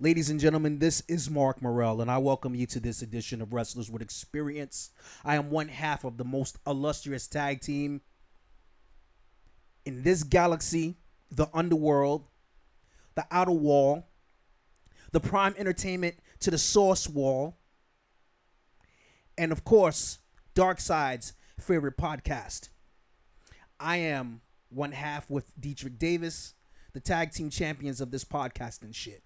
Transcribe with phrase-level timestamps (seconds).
[0.00, 3.52] Ladies and gentlemen, this is Mark Morel, and I welcome you to this edition of
[3.52, 4.90] Wrestlers with Experience.
[5.24, 8.00] I am one half of the most illustrious tag team
[9.86, 10.96] in this galaxy,
[11.30, 12.24] the underworld,
[13.14, 14.08] the outer wall,
[15.12, 17.56] the prime entertainment to the source wall,
[19.38, 20.18] and of course,
[20.56, 22.68] Dark Side's favorite podcast.
[23.78, 24.40] I am
[24.70, 26.54] one half with Deitrich Davis,
[26.94, 29.22] the tag team champions of this podcast and shit.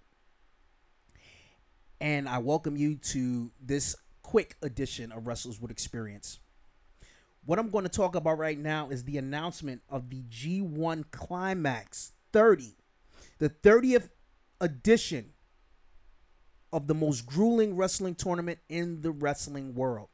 [2.01, 6.39] And I welcome you to this quick edition of Wrestlers with Experience.
[7.45, 12.13] What I'm going to talk about right now is the announcement of the G1 Climax
[12.31, 12.75] 30,
[13.39, 14.09] the 30th
[14.61, 15.31] edition
[16.71, 20.07] of the most grueling wrestling tournament in the wrestling world.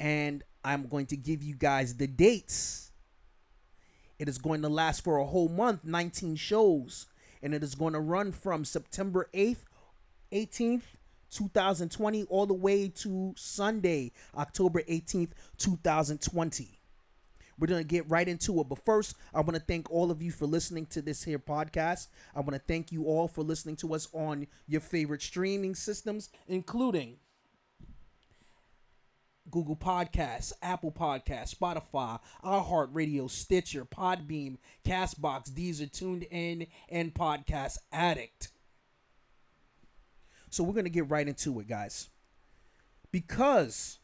[0.00, 2.90] And I'm going to give you guys the dates.
[4.18, 7.06] It is going to last for a whole month, 19 shows,
[7.42, 9.64] and it is going to run from September 8th,
[10.32, 10.82] 18th,
[11.30, 16.78] 2020 all the way to Sunday, October 18th, 2020.
[17.58, 18.68] We're going to get right into it.
[18.68, 22.06] But first, I want to thank all of you for listening to this here podcast.
[22.34, 26.28] I want to thank you all for listening to us on your favorite streaming systems,
[26.46, 27.16] including
[29.50, 38.48] Google Podcasts, Apple Podcasts, Spotify, iHeartRadio, Stitcher, Podbean, Castbox, Deezer, Tuned In, and Podcast Addict.
[40.50, 42.08] So we're going to get right into it, guys.
[43.10, 43.98] Because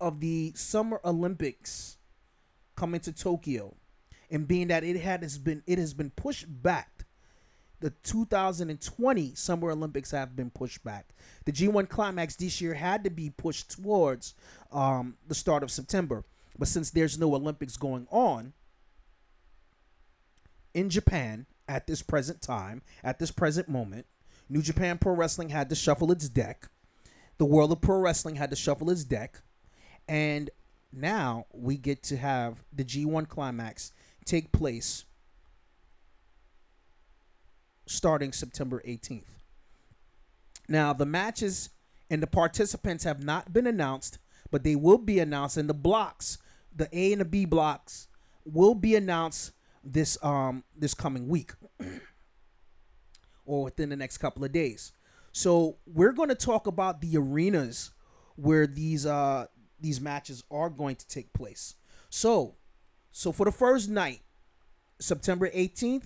[0.00, 1.96] of the Summer Olympics
[2.76, 3.74] coming to Tokyo
[4.30, 7.04] and being that it had has been it has been pushed back
[7.84, 11.14] the 2020 Summer Olympics have been pushed back.
[11.44, 14.32] The G1 Climax this year had to be pushed towards
[14.72, 16.24] um, the start of September.
[16.58, 18.54] But since there's no Olympics going on
[20.72, 24.06] in Japan at this present time, at this present moment,
[24.48, 26.68] New Japan Pro Wrestling had to shuffle its deck.
[27.38, 29.40] The world of pro wrestling had to shuffle its deck.
[30.06, 30.50] And
[30.92, 33.92] now we get to have the G1 Climax
[34.24, 35.04] take place
[37.86, 39.38] starting September 18th.
[40.68, 41.70] Now, the matches
[42.08, 44.18] and the participants have not been announced,
[44.50, 46.38] but they will be announced in the blocks.
[46.74, 48.08] The A and the B blocks
[48.44, 49.52] will be announced
[49.86, 51.52] this um this coming week
[53.44, 54.92] or within the next couple of days.
[55.32, 57.90] So, we're going to talk about the arenas
[58.36, 59.46] where these uh
[59.80, 61.74] these matches are going to take place.
[62.08, 62.54] So,
[63.12, 64.20] so for the first night,
[64.98, 66.04] September 18th,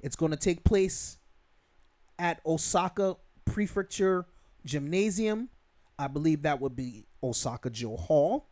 [0.00, 1.18] it's going to take place
[2.18, 4.26] at Osaka Prefecture
[4.64, 5.48] Gymnasium.
[5.98, 8.48] I believe that would be Osaka-jo Hall.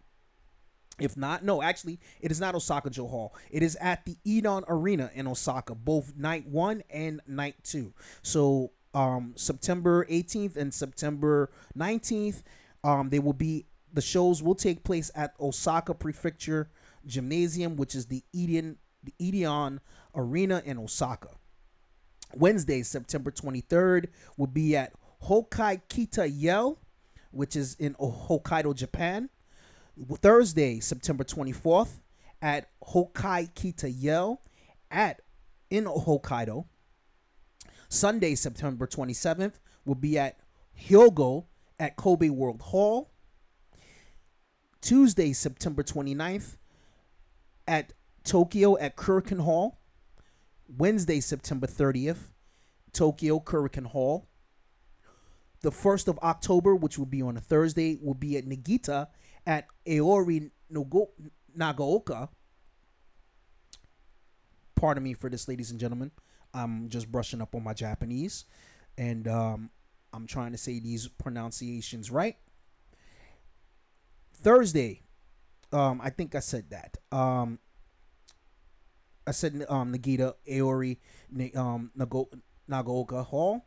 [0.99, 3.35] If not, no, actually, it is not Osaka-jo Hall.
[3.51, 7.93] It is at the Edion Arena in Osaka, both night one and night two.
[8.23, 12.43] So, um, September 18th and September 19th,
[12.85, 16.69] um, they will be the shows will take place at Osaka Prefecture
[17.07, 19.81] Gymnasium, which is the Edion the Edion
[20.15, 21.29] Arena in Osaka.
[22.35, 24.07] Wednesday, September 23rd,
[24.37, 24.93] will be at
[25.25, 26.79] Hokkai Kitayell,
[27.31, 29.29] which is in Hokkaido, Japan.
[30.21, 32.01] Thursday, September 24th,
[32.43, 34.39] at Hokkai Kitayell
[34.91, 35.21] at
[35.71, 36.67] in Hokkaido.
[37.89, 40.39] Sunday, September 27th, will be at
[40.89, 41.47] Hyogo
[41.79, 43.11] at Kobe World Hall.
[44.81, 46.57] Tuesday, September 29th,
[47.67, 47.93] at
[48.25, 49.79] Tokyo at Korakuen Hall.
[50.67, 52.31] Wednesday, September 30th,
[52.93, 54.29] Tokyo Korakuen Hall.
[55.61, 59.09] The 1st of October, which will be on a Thursday, will be at Nagita
[59.47, 61.11] at Aori Nogo-
[61.57, 62.29] Nagaoka.
[64.75, 66.11] Pardon me for this, ladies and gentlemen.
[66.53, 68.45] I'm just brushing up on my Japanese
[68.97, 69.71] and um,
[70.13, 72.37] I'm trying to say these pronunciations right.
[74.35, 75.03] Thursday,
[75.73, 76.97] um, I think I said that.
[77.17, 77.59] Um,
[79.27, 80.99] I said um Nagita Aori
[81.57, 82.29] um Nago,
[82.71, 83.65] Nagaoka Hall.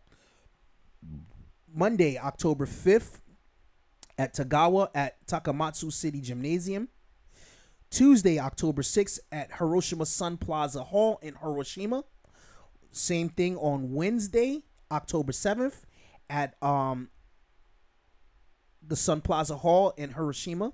[1.73, 3.19] Monday, October 5th
[4.17, 6.89] at Tagawa at Takamatsu City Gymnasium.
[7.89, 12.03] Tuesday, October 6th at Hiroshima Sun Plaza Hall in Hiroshima.
[12.91, 15.83] Same thing on Wednesday, October 7th
[16.29, 17.09] at um
[18.85, 20.73] the Sun Plaza Hall in Hiroshima.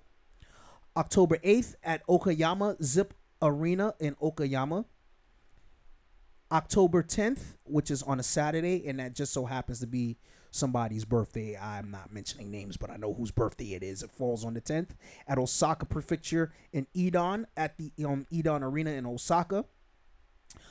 [0.95, 4.85] October 8th at Okayama Zip Arena in Okayama.
[6.51, 10.17] October 10th, which is on a Saturday, and that just so happens to be
[10.53, 11.57] somebody's birthday.
[11.57, 14.03] I'm not mentioning names, but I know whose birthday it is.
[14.03, 14.89] It falls on the 10th
[15.27, 19.65] at Osaka Prefecture in Edion at the um, Edion Arena in Osaka.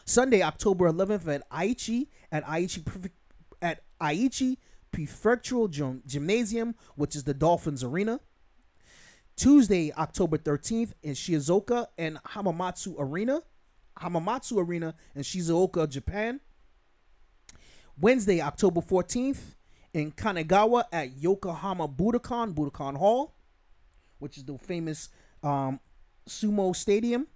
[0.05, 3.11] Sunday, October 11th at Aichi at Aichi
[3.61, 4.59] at Aichi
[4.93, 8.21] Prefectural Gymnasium, which is the Dolphins Arena.
[9.35, 13.43] Tuesday, October 13th in Shizuoka and Hamamatsu Arena,
[13.99, 16.41] Hamamatsu Arena in Shizuoka, Japan.
[17.99, 19.55] Wednesday, October 14th
[19.95, 23.35] in Kanagawa at Yokohama Budokan, Budokan Hall,
[24.19, 25.09] which is the famous
[25.43, 25.81] um,
[26.29, 27.27] sumo stadium.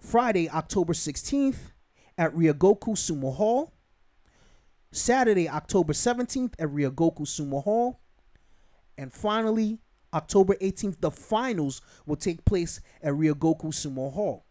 [0.00, 1.72] Friday, October 16th
[2.18, 3.72] at Ryogoku Sumo Hall.
[4.92, 8.00] Saturday, October 17th at Ryogoku Sumo Hall.
[8.96, 9.78] And finally,
[10.14, 14.44] October 18th, the finals will take place at Ryogoku Sumo Hall.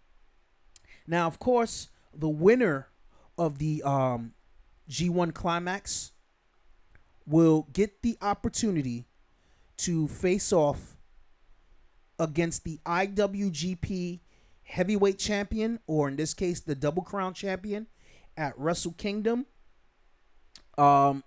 [1.08, 2.90] Now, of course, the winner
[3.38, 4.34] of the um,
[4.90, 6.12] G1 Climax
[7.26, 9.06] will get the opportunity
[9.78, 10.96] to face off
[12.20, 14.20] against the IWGP
[14.64, 17.88] heavyweight champion, or in this case, the double crown champion
[18.38, 19.46] at Wrestle Kingdom.
[20.78, 21.24] Um,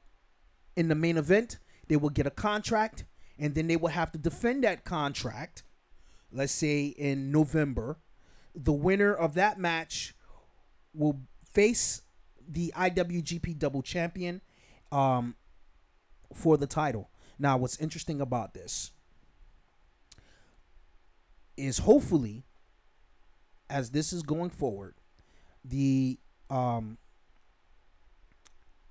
[0.76, 1.58] in the main event,
[1.88, 3.04] they will get a contract,
[3.38, 5.62] and then they will have to defend that contract.
[6.30, 7.98] Let's say in November,
[8.54, 10.14] the winner of that match
[10.92, 11.20] will
[11.50, 12.02] face
[12.46, 14.40] the IWGP Double Champion
[14.90, 15.34] um,
[16.32, 17.10] for the title.
[17.38, 18.90] Now, what's interesting about this
[21.56, 22.44] is hopefully,
[23.68, 24.94] as this is going forward,
[25.64, 26.18] the
[26.50, 26.98] um,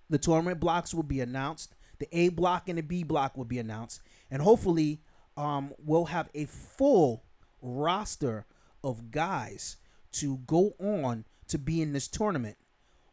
[0.09, 1.75] the tournament blocks will be announced.
[1.99, 5.01] The A block and the B block will be announced, and hopefully,
[5.35, 7.23] um, we'll have a full
[7.61, 8.45] roster
[8.83, 9.77] of guys
[10.13, 12.57] to go on to be in this tournament.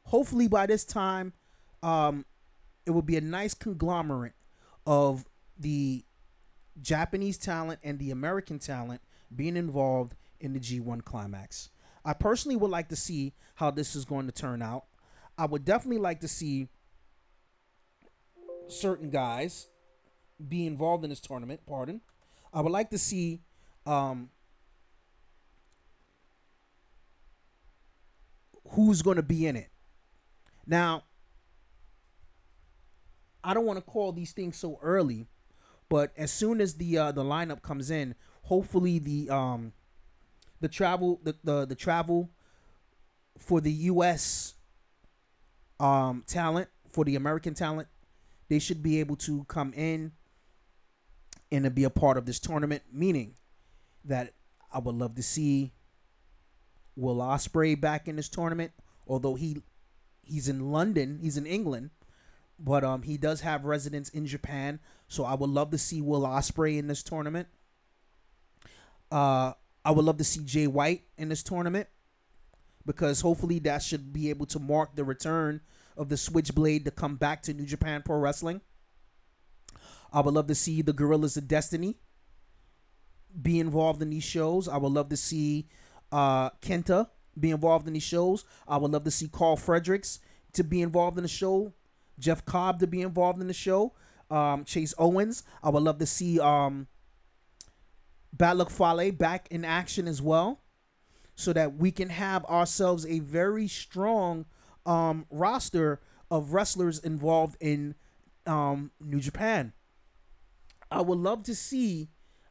[0.04, 1.32] Hopefully, by this time,
[1.82, 2.26] um,
[2.86, 4.34] it will be a nice conglomerate
[4.86, 5.24] of
[5.58, 6.04] the
[6.80, 9.00] Japanese talent and the American talent
[9.34, 11.70] being involved in the G1 climax.
[12.04, 14.84] I personally would like to see how this is going to turn out.
[15.38, 16.68] I would definitely like to see
[18.68, 19.68] certain guys
[20.46, 21.60] be involved in this tournament.
[21.66, 22.00] Pardon.
[22.52, 23.40] I would like to see
[23.86, 24.30] um,
[28.70, 29.70] who's going to be in it.
[30.66, 31.04] Now,
[33.44, 35.26] I don't want to call these things so early,
[35.90, 39.72] but as soon as the uh, the lineup comes in, hopefully the um
[40.60, 42.30] the travel the the, the travel
[43.38, 44.54] for the US
[45.78, 47.88] um talent for the American talent,
[48.48, 50.12] they should be able to come in
[51.52, 53.34] and to be a part of this tournament, meaning
[54.04, 54.32] that
[54.72, 55.72] I would love to see
[56.96, 58.72] Will Ospreay back in this tournament,
[59.06, 59.58] although he
[60.22, 61.90] he's in London, he's in England
[62.58, 66.22] but um, he does have residence in Japan, so I would love to see Will
[66.22, 67.48] Ospreay in this tournament.
[69.10, 69.52] Uh,
[69.84, 71.88] I would love to see Jay White in this tournament
[72.86, 75.60] because hopefully that should be able to mark the return
[75.96, 78.60] of the Switchblade to come back to New Japan Pro Wrestling.
[80.12, 81.96] I would love to see the Gorillas of Destiny
[83.40, 84.68] be involved in these shows.
[84.68, 85.68] I would love to see
[86.12, 87.08] uh, Kenta
[87.38, 88.44] be involved in these shows.
[88.68, 90.20] I would love to see Karl Fredericks
[90.52, 91.72] to be involved in the show
[92.18, 93.92] Jeff Cobb to be involved in the show.
[94.30, 95.44] Um, Chase Owens.
[95.62, 96.86] I would love to see um,
[98.32, 100.62] Bad Fale back in action as well,
[101.34, 104.46] so that we can have ourselves a very strong
[104.86, 106.00] um, roster
[106.30, 107.94] of wrestlers involved in
[108.46, 109.72] um, New Japan.
[110.90, 112.08] I would love to see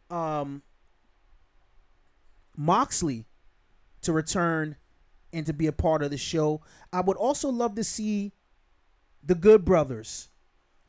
[0.10, 0.62] um,
[2.56, 3.26] Moxley
[4.02, 4.76] to return
[5.32, 6.62] and to be a part of the show.
[6.92, 8.34] I would also love to see
[9.24, 10.30] the Good Brothers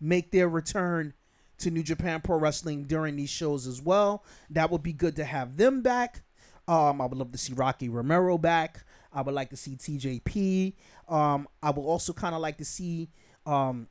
[0.00, 1.14] make their return
[1.58, 4.24] to New Japan Pro Wrestling during these shows as well.
[4.50, 6.22] That would be good to have them back.
[6.66, 8.84] Um, I would love to see Rocky Romero back.
[9.12, 10.74] I would like to see TJP.
[11.08, 13.10] Um, I would also kind of like to see
[13.46, 13.88] um,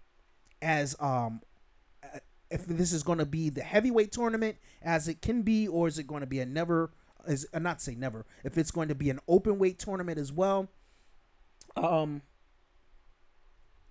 [0.62, 1.42] as um,
[2.50, 5.98] if this is going to be the heavyweight tournament as it can be, or is
[5.98, 6.92] it going to be a never?
[7.28, 8.26] Is uh, not say never.
[8.44, 10.68] If it's going to be an open weight tournament as well.
[11.78, 12.22] Um,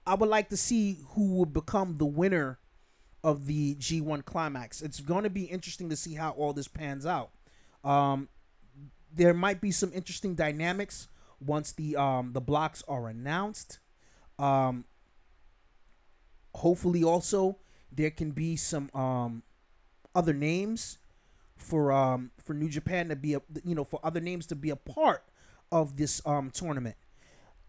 [0.06, 2.58] I would like to see who will become the winner
[3.22, 4.82] of the G1 climax.
[4.82, 7.30] It's going to be interesting to see how all this pans out.
[7.84, 8.28] Um,
[9.14, 11.08] there might be some interesting dynamics
[11.40, 13.78] once the um, the blocks are announced.
[14.38, 14.84] Um,
[16.54, 17.58] hopefully, also
[17.90, 19.42] there can be some um,
[20.14, 20.98] other names
[21.56, 24.70] for um, for New Japan to be a you know for other names to be
[24.70, 25.24] a part
[25.70, 26.96] of this um, tournament.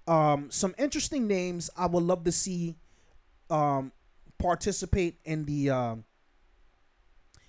[0.07, 2.75] Um, some interesting names I would love to see
[3.49, 3.91] um,
[4.37, 5.95] participate in the, uh,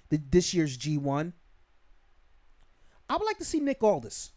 [0.08, 1.32] the this year's G1.
[3.08, 4.32] I would like to see Nick Aldis.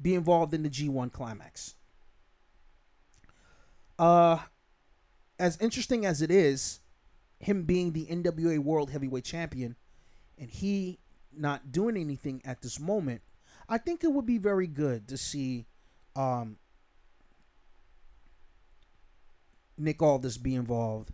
[0.00, 1.74] be involved in the G1 climax.
[3.98, 4.38] Uh,
[5.38, 6.80] as interesting as it is,
[7.38, 9.76] him being the NWA World Heavyweight Champion,
[10.38, 10.98] and he
[11.32, 13.22] not doing anything at this moment,
[13.68, 15.66] I think it would be very good to see
[16.16, 16.56] um,
[19.76, 21.10] Nick Aldis be involved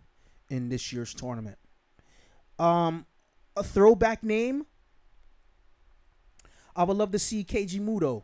[0.49, 1.57] in this year's tournament.
[2.59, 3.05] Um,
[3.55, 4.65] a throwback name.
[6.75, 8.23] I would love to see Keiji Muto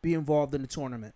[0.00, 1.14] be involved in the tournament.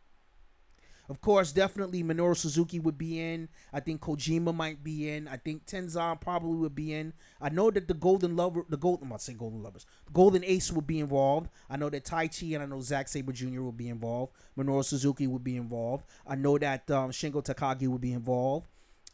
[1.08, 3.48] Of course, definitely Minoru Suzuki would be in.
[3.72, 5.28] I think Kojima might be in.
[5.28, 7.12] I think Tenzan probably would be in.
[7.40, 10.42] I know that the Golden Lover, the Golden, I'm about to say Golden Lovers, Golden
[10.44, 11.48] Ace would be involved.
[11.70, 13.62] I know that Taichi and I know Zack Sabre Jr.
[13.62, 14.32] would be involved.
[14.58, 16.04] Minoru Suzuki would be involved.
[16.26, 18.66] I know that um, Shingo Takagi would be involved.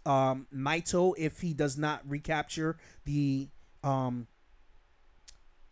[0.05, 3.49] Um, Naito, if he does not recapture the
[3.85, 4.27] um,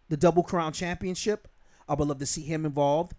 [0.08, 1.48] the Double Crown Championship,
[1.88, 3.14] I would love to see him involved.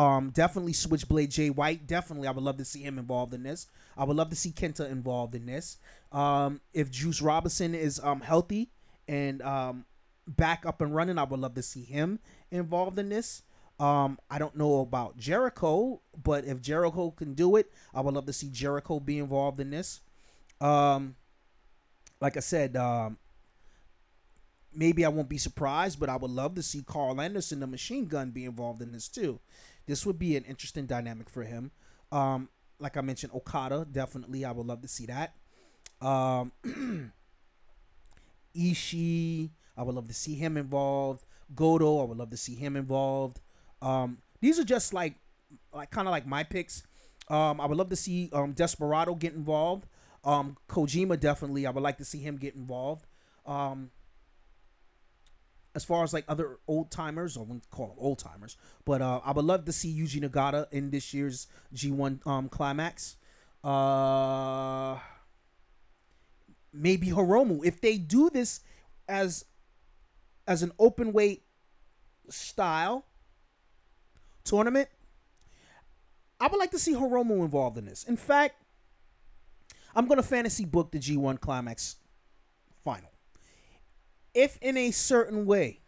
[0.00, 1.86] Um, definitely Switchblade Jay White.
[1.86, 3.66] Definitely, I would love to see him involved in this.
[3.98, 5.76] I would love to see Kenta involved in this.
[6.10, 8.70] Um, if Juice Robinson is um healthy
[9.06, 9.84] and um
[10.26, 12.18] back up and running, I would love to see him
[12.50, 13.42] involved in this.
[13.78, 18.24] Um, I don't know about Jericho, but if Jericho can do it, I would love
[18.24, 20.00] to see Jericho be involved in this.
[20.62, 21.16] Um,
[22.22, 23.18] like I said, um,
[24.74, 28.06] maybe I won't be surprised, but I would love to see Karl Anderson, the machine
[28.06, 29.40] gun, be involved in this too.
[29.86, 31.70] This would be an interesting dynamic for him.
[32.12, 32.48] Um,
[32.78, 34.44] like I mentioned, Okada definitely.
[34.44, 35.34] I would love to see that.
[36.00, 36.52] Um,
[38.56, 41.24] Ishii, I would love to see him involved.
[41.54, 43.40] Goto, I would love to see him involved.
[43.82, 45.14] Um, these are just like,
[45.72, 46.84] like kind of like my picks.
[47.28, 49.86] Um, I would love to see um, Desperado get involved.
[50.24, 51.66] Um, Kojima definitely.
[51.66, 53.06] I would like to see him get involved.
[53.46, 53.90] Um,
[55.74, 59.20] as far as like other old timers, I wouldn't call them old timers, but uh,
[59.24, 63.16] I would love to see Yuji Nagata in this year's G1 um, climax.
[63.62, 64.98] Uh,
[66.72, 67.64] maybe Hiromu.
[67.64, 68.60] If they do this
[69.08, 69.44] as
[70.46, 71.42] as an open weight
[72.28, 73.04] style
[74.42, 74.88] tournament,
[76.40, 78.04] I would like to see Hiromu involved in this.
[78.04, 78.56] In fact,
[79.94, 81.96] I'm gonna fantasy book the G1 climax
[82.82, 83.10] final
[84.34, 85.80] if in a certain way,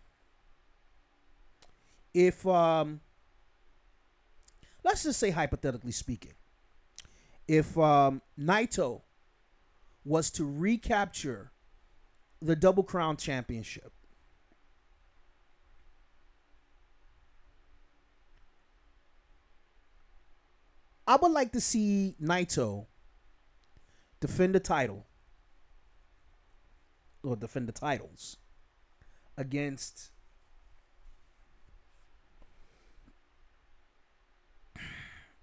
[2.15, 3.01] if um,
[4.85, 6.35] let's just say hypothetically speaking,
[7.49, 9.03] if um, Naito
[10.05, 11.53] was to recapture
[12.41, 13.93] the Double Crown Championship,
[21.07, 22.87] I would like to see Naito
[24.21, 25.07] defend the title
[27.23, 28.37] or defend the titles
[29.37, 30.11] against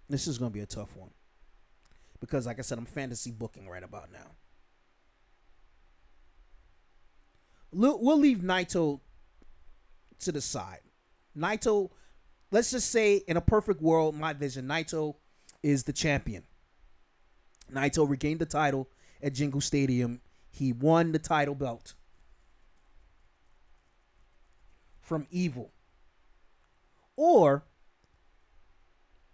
[0.09, 1.12] this is going to be a tough one.
[2.19, 4.31] Because like i said i'm fantasy booking right about now.
[7.71, 9.00] We'll leave naito
[10.19, 10.81] to the side.
[11.38, 11.91] Naito
[12.51, 15.15] let's just say in a perfect world my vision naito
[15.63, 16.43] is the champion.
[17.71, 18.89] Naito regained the title
[19.21, 21.93] at jingu stadium he won the title belt
[25.01, 25.71] from Evil.
[27.15, 27.63] Or,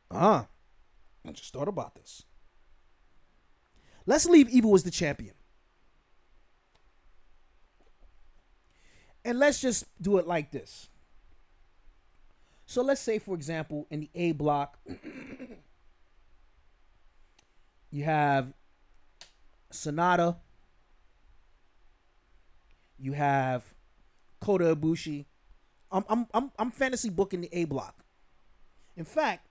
[0.10, 0.48] ah,
[1.27, 2.24] I just thought about this.
[4.05, 5.34] Let's leave Evil as the champion.
[9.24, 10.89] And let's just do it like this.
[12.67, 14.79] So let's say, for example, in the A block,
[17.91, 18.53] you have
[19.72, 20.38] Sanada,
[22.98, 23.74] you have
[24.40, 25.25] Kota Ibushi.
[25.92, 28.04] I'm I'm I'm I'm fantasy booking the A block.
[28.96, 29.48] In fact,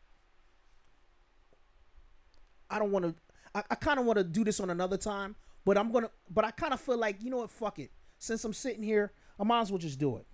[2.70, 3.14] I don't want to.
[3.54, 6.10] I, I kind of want to do this on another time, but I'm gonna.
[6.28, 7.50] But I kind of feel like you know what?
[7.50, 7.90] Fuck it.
[8.18, 10.26] Since I'm sitting here, I might as well just do it.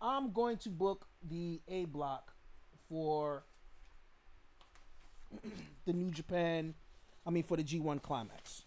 [0.00, 2.32] I'm going to book the A block
[2.88, 3.44] for
[5.86, 6.74] the New Japan.
[7.26, 8.65] I mean, for the G1 Climax.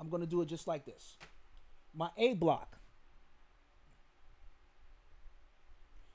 [0.00, 1.16] I'm going to do it just like this.
[1.94, 2.76] My A block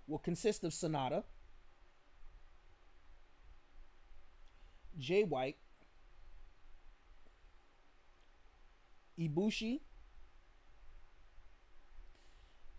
[0.08, 1.24] will consist of Sanada,
[4.98, 5.58] Jay White,
[9.20, 9.82] Ibushi,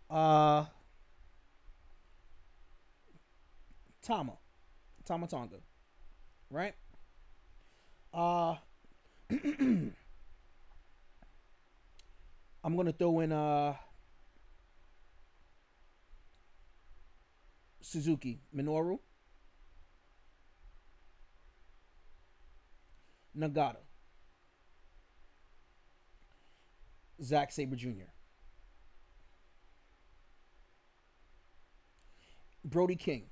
[0.09, 0.65] uh,
[4.01, 4.33] Tama,
[5.05, 5.57] Tama Tonga,
[6.49, 6.73] right?
[8.13, 8.55] Uh,
[12.65, 13.75] I'm gonna throw in uh
[17.79, 18.97] Suzuki, Minoru,
[23.37, 23.77] Nagata,
[27.21, 28.09] Zack Sabre Jr.,
[32.63, 33.29] Brody King.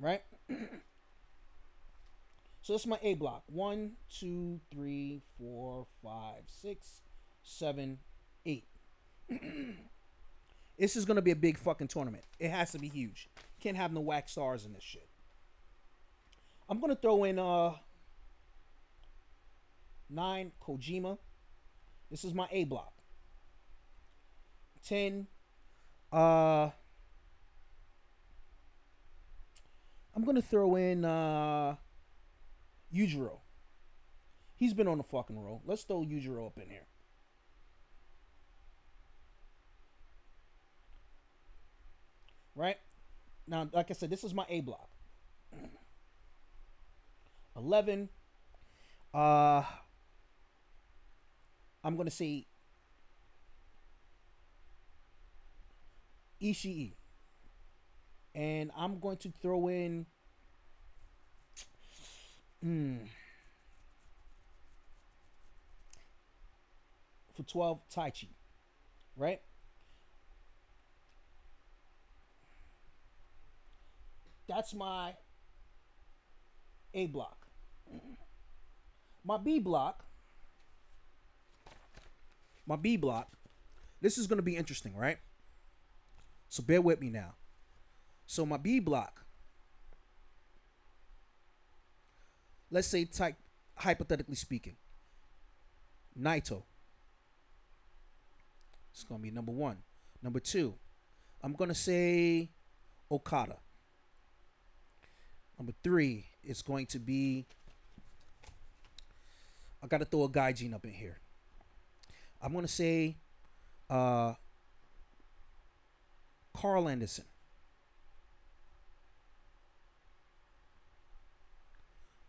[0.00, 0.22] Right?
[2.68, 3.44] So this is my A block.
[3.46, 7.00] One, two, three, four, five, six,
[7.42, 7.98] seven,
[8.44, 8.68] eight.
[10.78, 12.24] this is gonna be a big fucking tournament.
[12.38, 13.30] It has to be huge.
[13.58, 15.08] Can't have no whack stars in this shit.
[16.68, 17.72] I'm gonna throw in uh
[20.10, 21.16] nine Kojima.
[22.10, 22.92] This is my A block.
[24.86, 25.26] Ten.
[26.12, 26.68] Uh
[30.14, 31.76] I'm gonna throw in uh
[32.94, 33.38] Yujiro.
[34.56, 35.62] He's been on the fucking roll.
[35.64, 36.86] Let's throw Yujiro up in here.
[42.54, 42.76] Right?
[43.46, 44.88] Now, like I said, this is my A block.
[47.56, 48.08] 11.
[49.14, 49.62] Uh
[51.84, 52.46] I'm gonna say
[56.42, 56.94] Ishii.
[58.34, 60.06] And I'm going to throw in
[62.62, 62.96] hmm,
[67.34, 68.28] for 12 Taichi,
[69.16, 69.40] Right?
[74.48, 75.12] That's my
[76.94, 77.46] A block.
[79.22, 80.04] My B block.
[82.66, 83.28] My B block.
[84.00, 85.18] This is going to be interesting, right?
[86.48, 87.34] So bear with me now.
[88.26, 89.26] So my B block.
[92.70, 93.36] Let's say type
[93.76, 94.76] hypothetically speaking.
[96.18, 96.62] Naito.
[98.92, 99.78] It's gonna be number one.
[100.22, 100.74] Number two,
[101.42, 102.50] I'm gonna say
[103.10, 103.58] Okada.
[105.58, 107.46] Number three is going to be.
[109.82, 111.18] I gotta throw a Gaijin up in here.
[112.42, 113.16] I'm gonna say
[113.88, 114.34] uh
[116.54, 117.24] Karl Anderson.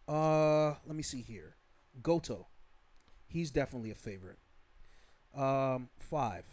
[0.10, 1.56] Uh, let me see here.
[2.02, 2.48] Goto.
[3.28, 4.40] He's definitely a favorite.
[5.38, 6.46] Um, five.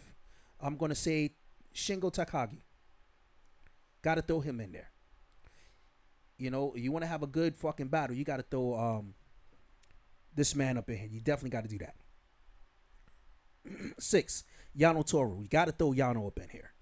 [0.61, 1.31] I'm gonna say
[1.73, 2.59] Shingo Takagi.
[4.03, 4.91] Gotta throw him in there.
[6.37, 9.15] You know, you want to have a good fucking battle, you gotta throw um
[10.35, 11.09] this man up in here.
[11.11, 11.95] You definitely gotta do that.
[13.99, 14.43] Six.
[14.77, 15.41] Yano Toru.
[15.41, 16.73] You gotta throw Yano up in here.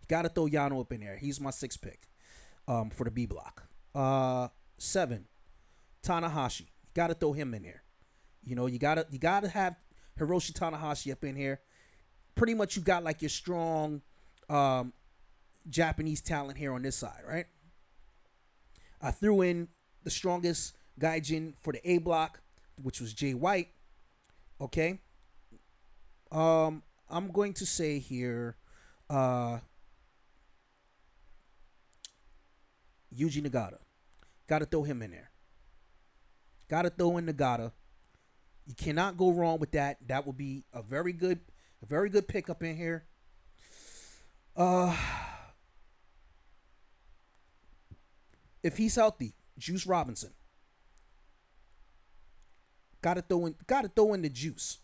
[0.00, 1.16] You gotta throw Yano up in there.
[1.16, 2.08] He's my sixth pick
[2.68, 3.64] um, for the B block.
[3.92, 4.48] Uh,
[4.80, 5.26] seven,
[6.02, 6.60] Tanahashi.
[6.60, 7.82] You gotta throw him in there.
[8.42, 9.76] You know, you gotta you gotta have
[10.18, 11.60] Hiroshi Tanahashi up in here.
[12.34, 14.02] Pretty much, you got like your strong
[14.48, 14.92] um,
[15.68, 17.46] Japanese talent here on this side, right?
[19.00, 19.68] I threw in
[20.04, 22.40] the strongest Gaijin for the A block,
[22.80, 23.68] which was Jay White.
[24.60, 25.00] Okay.
[26.30, 28.56] Um, I'm going to say here,
[29.08, 29.58] uh,
[33.16, 33.78] Yuji Nagata.
[34.50, 35.30] Got to throw him in there.
[36.68, 37.70] Got to throw in Nagata.
[38.66, 39.98] You cannot go wrong with that.
[40.08, 41.38] That will be a very good,
[41.80, 43.04] a very good pickup in here.
[44.56, 44.96] Uh,
[48.64, 50.32] if he's healthy, Juice Robinson.
[53.02, 54.78] Got to throw in, got to throw in the juice.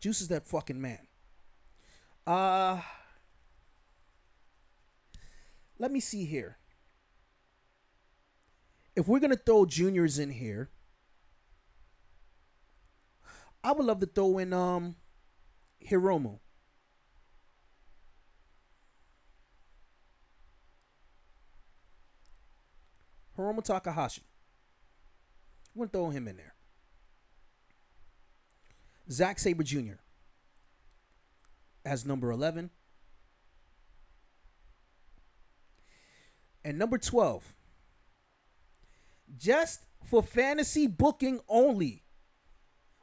[0.00, 1.06] Juice is that fucking man.
[2.26, 2.80] Uh,
[5.78, 6.56] let me see here.
[9.00, 10.68] If we're gonna throw juniors in here,
[13.64, 14.94] I would love to throw in um
[15.82, 16.38] Hiromu.
[23.38, 24.20] Hiromu Takahashi.
[25.74, 26.54] I'm gonna throw him in there.
[29.10, 29.94] Zack Sabre Jr.
[31.86, 32.68] as number 11.
[36.62, 37.54] And number 12,
[39.36, 42.02] just for fantasy booking only,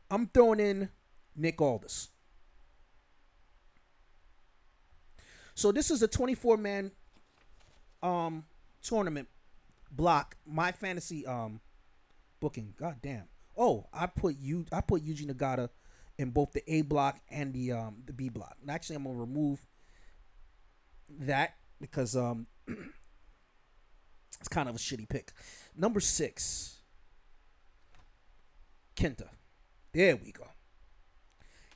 [0.10, 0.90] I'm throwing in
[1.36, 2.10] Nick Aldis.
[5.56, 6.92] So this is a 24 man
[8.04, 8.46] um
[8.82, 9.28] tournament
[9.92, 10.36] block.
[10.46, 11.62] My fantasy um
[12.40, 12.74] booking.
[12.78, 13.26] God damn.
[13.58, 15.70] Oh, I put you I put Yuji Nagata
[16.18, 18.56] in both the A block and the um the B block.
[18.62, 19.66] And actually I'm gonna remove
[21.10, 22.48] that because um
[24.40, 25.32] it's kind of a shitty pick.
[25.76, 26.80] Number six.
[28.96, 29.28] Kenta.
[29.94, 30.46] There we go.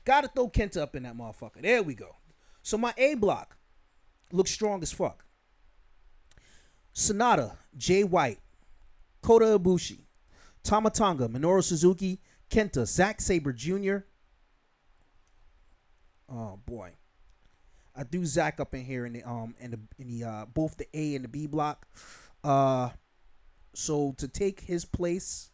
[0.04, 1.62] Gotta throw Kenta up in that motherfucker.
[1.62, 2.16] There we go.
[2.62, 3.56] So my A block
[4.32, 5.24] looks strong as fuck.
[6.94, 8.40] Sanada, Jay White,
[9.22, 10.00] Kota Ibushi,
[10.62, 12.20] Tama Tonga, Minoru Suzuki,
[12.50, 13.98] Kenta, Zack Sabre Jr.
[16.28, 16.92] Oh boy.
[17.94, 20.76] I do Zack up in here in the um in the in the uh both
[20.76, 21.86] the A and the B block.
[22.42, 22.90] Uh
[23.74, 25.50] so to take his place,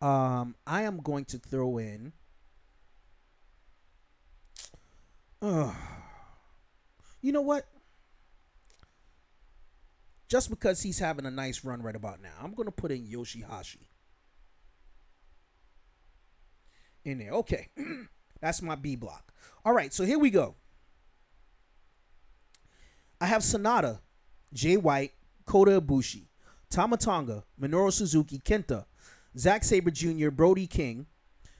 [0.00, 2.12] um I am going to throw in
[5.42, 5.72] uh,
[7.20, 7.66] you know what?
[10.28, 13.88] Just because he's having a nice run right about now, I'm gonna put in Yoshi-Hashi.
[17.04, 17.32] In there.
[17.32, 17.68] Okay.
[18.40, 19.32] That's my B block.
[19.64, 20.54] All right, so here we go.
[23.20, 24.00] I have Sanada,
[24.52, 25.12] Jay White,
[25.44, 26.26] Kota Ibushi,
[26.70, 28.86] Tama Tonga, Minoru Suzuki, Kenta,
[29.36, 31.06] Zack Sabre Jr., Brody King,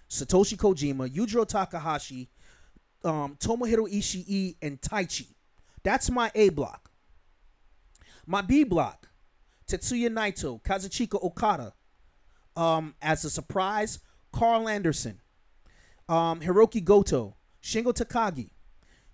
[0.09, 2.29] Satoshi Kojima, Yujiro Takahashi,
[3.05, 5.29] um, Tomohiro Ishii, and Taichi.
[5.83, 6.91] That's my A block.
[8.27, 9.09] My B block,
[9.67, 11.73] Tetsuya Naito, Kazuchika Okada.
[12.55, 13.99] Um, as a surprise,
[14.31, 15.21] Karl Anderson,
[16.09, 18.51] um, Hiroki Goto, Shingo Takagi,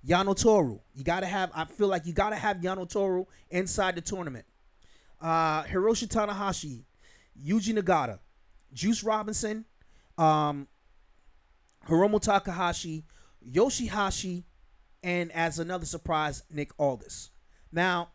[0.06, 0.80] Yano Toru.
[0.94, 1.50] You gotta have.
[1.54, 4.44] I feel like you gotta have Yano Toru inside the tournament.
[5.20, 6.84] Uh, Hiroshi Tanahashi,
[7.44, 8.18] Yuji Nagata,
[8.72, 9.64] Juice Robinson,
[10.16, 10.68] um,
[11.88, 13.04] Hiromu Takahashi,
[13.40, 14.44] Yoshi-Hashi,
[15.02, 17.30] and as another surprise, Nick Aldis.
[17.72, 18.10] Now,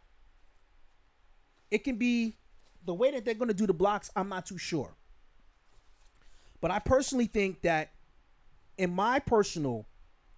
[1.72, 2.38] it can be
[2.86, 4.12] the way that they're going to do the blocks.
[4.16, 4.96] I'm not too sure,
[6.62, 7.92] but I personally think that
[8.78, 9.88] in my personal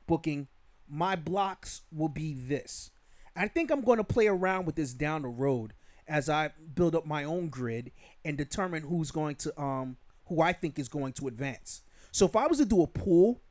[0.08, 0.48] booking,
[0.88, 2.92] my blocks will be this.
[3.36, 5.74] I think I'm going to play around with this down the road
[6.08, 7.92] as I build up my own grid
[8.24, 11.82] and determine who's going to um who I think is going to advance.
[12.12, 13.42] So if I was to do a pool,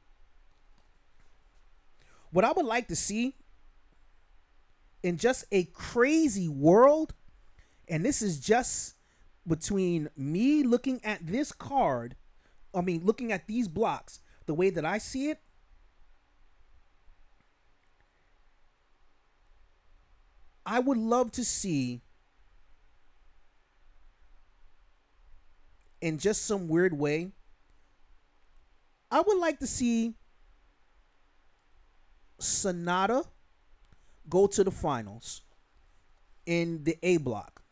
[2.31, 3.35] what I would like to see
[5.03, 7.15] in just a crazy world,
[7.87, 8.95] and this is just
[9.47, 12.17] between me looking at this card,
[12.75, 15.39] I mean looking at these blocks, the way that I see it,
[20.67, 22.01] I would love to see
[26.05, 27.33] in just some weird way.
[29.11, 30.13] I would like to see
[32.39, 33.25] Sanada
[34.29, 35.41] go to the finals
[36.45, 37.63] in the A block.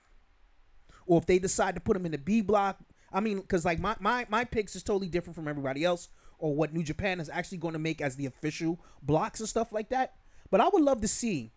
[1.04, 2.78] Or if they decide to put him in the B block,
[3.12, 6.54] I mean, because like my, my my picks is totally different from everybody else, or
[6.54, 9.90] what New Japan is actually going to make as the official blocks and stuff like
[9.90, 10.14] that.
[10.50, 11.52] But I would love to see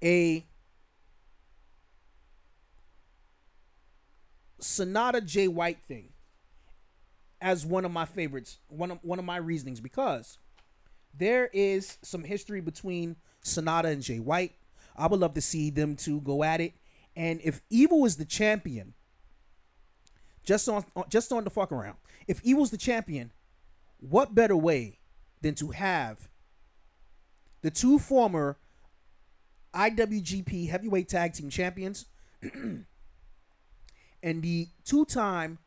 [0.00, 0.46] a
[4.60, 6.10] Sanada Jay White thing
[7.40, 10.38] as one of my favorites, one of one of my reasonings because
[11.16, 14.52] there is some history between Sanada and Jay White.
[14.96, 16.72] I would love to see them two go at it.
[17.14, 18.94] And if Evil is the champion,
[20.44, 23.32] just on just on the fuck around, if Evil's the champion,
[23.98, 24.98] what better way
[25.42, 26.28] than to have
[27.62, 28.58] the two former
[29.74, 32.06] IWGP Heavyweight Tag Team Champions
[34.22, 35.58] and the two-time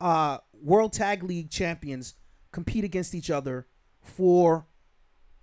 [0.00, 2.14] uh, World Tag League Champions
[2.52, 3.66] compete against each other
[4.02, 4.66] for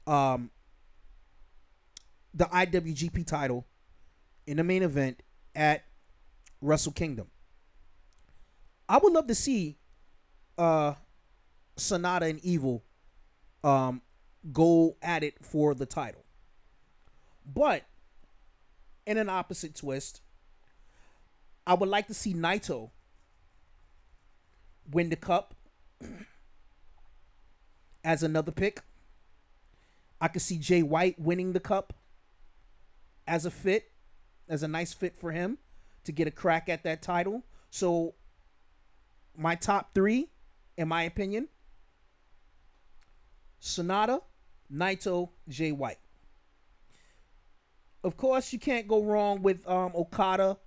[0.07, 0.49] um,
[2.33, 3.65] the IWGP title
[4.47, 5.23] in the main event
[5.55, 5.85] at
[6.61, 7.27] Wrestle Kingdom.
[8.87, 9.77] I would love to see
[10.57, 10.93] uh,
[11.77, 12.83] Sanada and Evil
[13.63, 14.01] um,
[14.51, 16.23] go at it for the title.
[17.45, 17.83] But
[19.05, 20.21] in an opposite twist,
[21.67, 22.91] I would like to see Naito
[24.91, 25.55] win the cup
[28.03, 28.81] as another pick.
[30.21, 31.93] I could see Jay White winning the cup
[33.27, 33.91] as a fit,
[34.47, 35.57] as a nice fit for him
[36.03, 37.43] to get a crack at that title.
[37.71, 38.13] So,
[39.35, 40.29] my top three,
[40.77, 41.49] in my opinion,
[43.61, 44.21] Sanada,
[44.71, 45.97] Naito, Jay White.
[48.03, 50.57] Of course, you can't go wrong with um, Okada.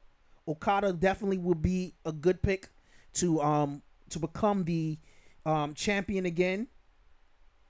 [0.48, 2.70] Okada definitely would be a good pick
[3.14, 4.98] to um to become the
[5.44, 6.68] um, champion again,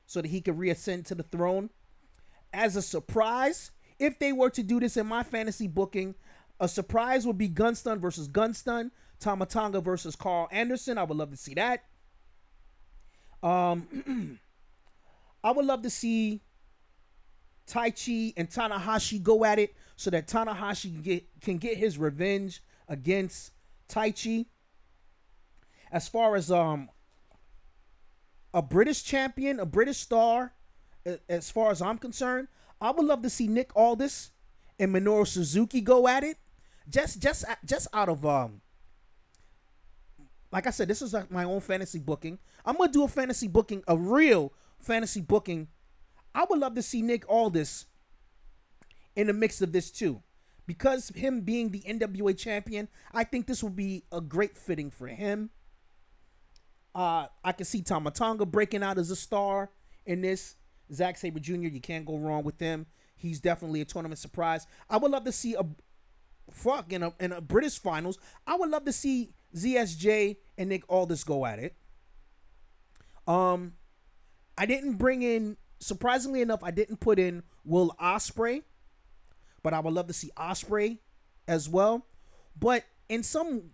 [0.07, 1.71] so that he could reascend to the throne.
[2.53, 6.15] As a surprise, if they were to do this in my fantasy booking,
[6.61, 10.99] a surprise would be Gunstun versus Gunstun, Tama Tonga versus Karl Anderson.
[10.99, 11.85] I would love to see that.
[13.43, 14.41] Um,
[15.45, 16.41] I would love to see
[17.69, 22.61] Taichi and Tanahashi go at it so that Tanahashi can get, can get his revenge
[22.89, 23.53] against
[23.89, 24.47] Taichi.
[25.93, 26.91] As far as um
[28.53, 30.53] a British champion, a British star,
[31.29, 32.49] as far as I'm concerned,
[32.81, 34.31] I would love to see Nick Aldis
[34.79, 36.39] and Minoru Suzuki go at it.
[36.89, 38.63] Just just just out of um
[40.51, 42.39] like I said, this is like my own fantasy booking.
[42.65, 45.69] I'm gonna do a fantasy booking, a real fantasy booking.
[46.35, 47.87] I would love to see Nick Aldis
[49.17, 50.23] in the mix of this too.
[50.69, 55.07] Because him being the NWA champion, I think this will be a great fitting for
[55.07, 55.49] him.
[56.95, 59.71] Uh, I can see Tama Tonga breaking out as a star
[60.05, 60.57] in this.
[60.93, 62.85] Zack Sabre Jr., you can't go wrong with him.
[63.17, 64.67] He's definitely a tournament surprise.
[64.91, 65.65] I would love to see a
[66.51, 68.19] fuck in a in a British finals.
[68.47, 71.77] I would love to see ZSJ and Nick Aldis go at it.
[73.27, 73.73] Um,
[74.59, 75.57] I didn't bring in.
[75.81, 78.65] Surprisingly enough, I didn't put in Will Ospreay,
[79.69, 80.97] but I would love to see Ospreay
[81.47, 82.07] as well.
[82.59, 83.73] But in some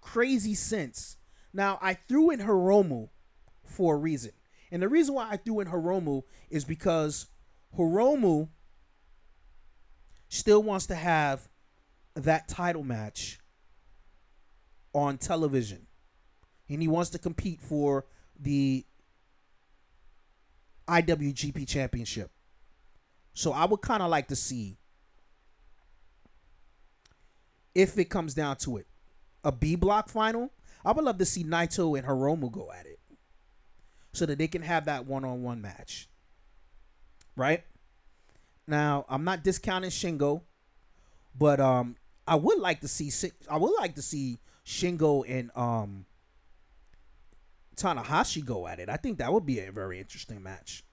[0.00, 1.18] crazy sense,
[1.52, 3.10] now I threw in Hiromu
[3.62, 4.30] for a reason,
[4.72, 7.26] and the reason why I threw in Hiromu is because
[7.76, 8.48] Hiromu
[10.30, 11.46] still wants to have
[12.14, 13.38] that title match
[14.94, 15.88] on television.
[16.70, 18.06] And he wants to compete for
[18.40, 18.86] the
[20.88, 22.30] IWGP Championship.
[23.34, 24.78] So I would kind of like to see
[27.74, 28.86] if it comes down to it,
[29.42, 30.50] a B block final.
[30.84, 32.98] I would love to see Naito and Hiromu go at it,
[34.12, 36.08] so that they can have that one on one match.
[37.36, 37.64] Right
[38.66, 40.42] now, I'm not discounting Shingo,
[41.36, 43.10] but um, I would like to see
[43.50, 46.06] I would like to see Shingo and um
[47.76, 48.88] Tanahashi go at it.
[48.88, 50.84] I think that would be a very interesting match.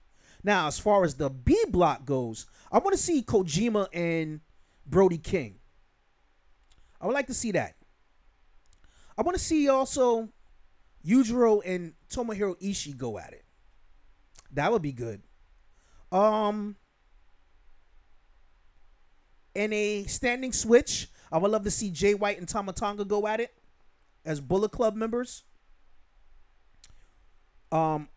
[0.44, 4.40] Now, as far as the B block goes, I want to see Kojima and
[4.84, 5.60] Brody King.
[7.02, 7.74] I would like to see that.
[9.18, 10.28] I want to see also
[11.04, 13.44] Yujiro and Tomohiro Ishii go at it.
[14.52, 15.22] That would be good.
[16.12, 16.76] Um,
[19.54, 23.26] in a standing switch, I would love to see Jay White and Tama Tonga go
[23.26, 23.52] at it
[24.24, 25.42] as Bullet Club members.
[27.72, 28.08] Um,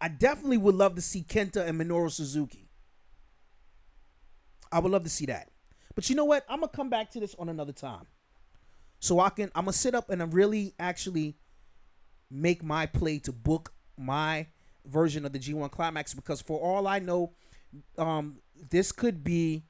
[0.00, 2.68] I definitely would love to see Kenta and Minoru Suzuki.
[4.70, 5.50] I would love to see that.
[5.94, 6.44] But you know what?
[6.48, 8.06] I'm gonna come back to this on another time.
[9.00, 11.36] So I can I'm gonna sit up and I'm really actually
[12.30, 14.46] make my play to book my
[14.84, 17.32] version of the G1 climax because for all I know,
[17.96, 18.38] um,
[18.70, 19.64] this could be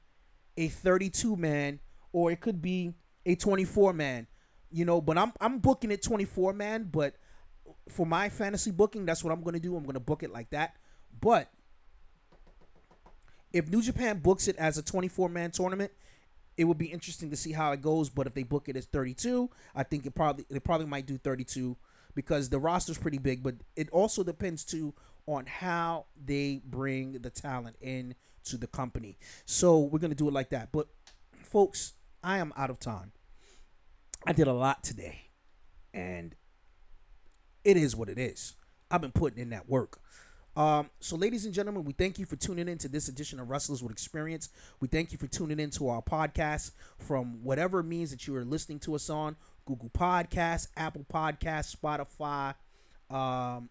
[0.57, 1.79] a 32 man
[2.11, 2.93] or it could be
[3.25, 4.27] a 24 man.
[4.71, 7.15] You know, but I'm I'm booking it 24 man, but
[7.89, 9.75] for my fantasy booking, that's what I'm to do.
[9.75, 10.75] I'm to book it like that.
[11.19, 11.51] But
[13.51, 15.91] if New Japan books it as a 24 man tournament,
[16.59, 18.09] it would be interesting to see how it goes.
[18.09, 21.17] But if they book it as 32, I think it probably they probably might do
[21.17, 21.77] 32
[22.13, 23.41] because the roster's pretty big.
[23.41, 24.93] But it also depends too
[25.25, 29.17] on how they bring the talent in to the company.
[29.45, 30.73] So we're gonna do it like that.
[30.73, 30.89] But
[31.43, 33.13] folks, I am out of time.
[34.27, 35.29] I did a lot today,
[35.93, 36.35] and
[37.63, 38.57] it is what it is.
[38.91, 40.01] I've been putting in that work.
[40.59, 43.49] Um, so, ladies and gentlemen, we thank you for tuning in to this edition of
[43.49, 44.49] Wrestlers with Experience.
[44.81, 48.43] We thank you for tuning in to our podcast from whatever means that you are
[48.43, 52.55] listening to us on Google Podcasts, Apple Podcasts, Spotify,
[53.09, 53.69] um,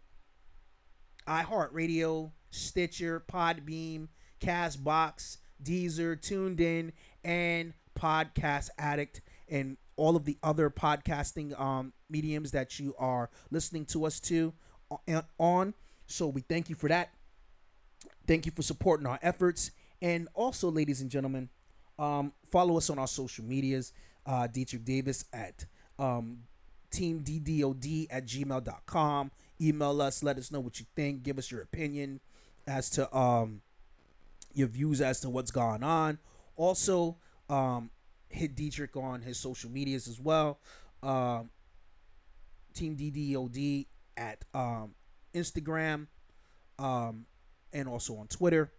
[1.28, 4.08] iHeartRadio, Stitcher, Podbean,
[4.40, 12.52] Castbox, Deezer, Tuned In, and Podcast Addict, and all of the other podcasting um, mediums
[12.52, 14.54] that you are listening to us to
[14.90, 15.74] uh, on.
[16.08, 17.10] So we thank you for that.
[18.26, 19.70] Thank you for supporting our efforts.
[20.02, 21.48] And also, ladies and gentlemen,
[21.98, 23.92] um, follow us on our social medias.
[24.26, 25.66] Uh, Deitrich Davis at
[25.98, 26.40] um,
[26.90, 29.30] teamddod at gmail.com.
[29.60, 30.22] Email us.
[30.22, 31.22] Let us know what you think.
[31.22, 32.20] Give us your opinion
[32.66, 33.62] as to um,
[34.54, 36.18] your views as to what's going on.
[36.56, 37.16] Also,
[37.48, 37.90] um,
[38.28, 40.58] hit Deitrich on his social medias as well.
[41.02, 41.50] Um,
[42.74, 44.94] Team DDOD at um,
[45.34, 46.06] Instagram
[46.78, 47.26] um,
[47.72, 48.72] and also on Twitter.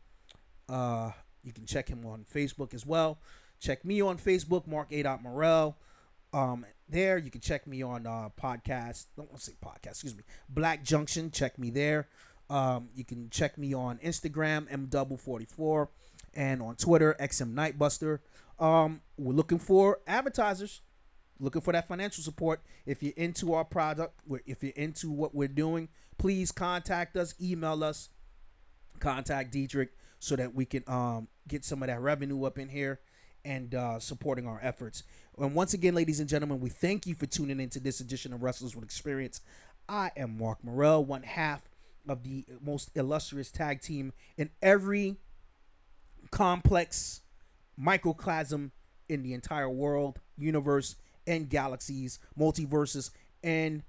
[0.68, 1.12] Uh,
[1.44, 3.20] you can check him on Facebook as well.
[3.60, 5.04] Check me on Facebook, Mark A.
[5.22, 5.78] Morel.
[6.32, 9.06] Um, there you can check me on uh, podcast.
[9.16, 9.92] Don't want to say podcast.
[9.92, 11.32] Excuse me, Black Junction.
[11.32, 12.08] Check me there.
[12.50, 15.90] Um, you can check me on Instagram, M Double Forty Four,
[16.34, 18.20] and on Twitter, XM Knightbuster.
[18.60, 20.82] Um, we're looking for advertisers,
[21.40, 22.62] looking for that financial support.
[22.86, 27.84] If you're into our product, if you're into what we're doing, please contact us, email
[27.84, 28.10] us,
[29.00, 33.00] contact Deitrich so that we can um, get some of that revenue up in here
[33.46, 35.04] and uh, supporting our efforts.
[35.38, 38.44] And once again, ladies and gentlemen, we thank you for tuning into this edition of
[38.44, 39.42] Wrestlers with Experience.
[39.88, 41.64] I am Mark Morel, one half
[42.08, 45.18] of the most illustrious tag team in every
[46.32, 47.22] complex
[47.82, 48.72] microclasm
[49.08, 50.96] in the entire world, universe,
[51.28, 53.12] and galaxies, multiverses,
[53.44, 53.84] and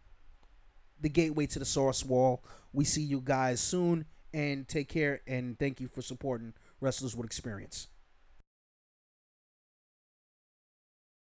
[1.01, 2.43] the gateway to the source wall.
[2.73, 7.27] We see you guys soon and take care and thank you for supporting Wrestlers with
[7.27, 7.89] Experience.